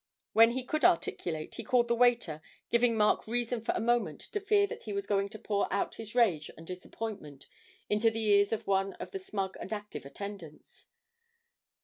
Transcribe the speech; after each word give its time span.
When 0.33 0.53
he 0.53 0.63
could 0.65 0.83
articulate, 0.83 1.53
he 1.53 1.63
called 1.63 1.87
the 1.87 1.93
waiter, 1.95 2.41
giving 2.71 2.97
Mark 2.97 3.27
reason 3.27 3.61
for 3.61 3.73
a 3.75 3.79
moment 3.79 4.19
to 4.21 4.39
fear 4.39 4.65
that 4.65 4.81
he 4.85 4.93
was 4.93 5.05
going 5.05 5.29
to 5.29 5.37
pour 5.37 5.71
out 5.71 5.93
his 5.93 6.15
rage 6.15 6.49
and 6.57 6.65
disappointment 6.65 7.45
into 7.87 8.09
the 8.09 8.23
ears 8.25 8.51
of 8.51 8.65
one 8.65 8.93
of 8.93 9.11
the 9.11 9.19
smug 9.19 9.55
and 9.59 9.71
active 9.71 10.03
attendants. 10.03 10.87